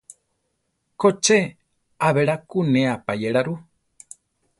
[1.01, 1.37] Ko che,
[2.07, 3.55] a belá ku ne apayéla ru.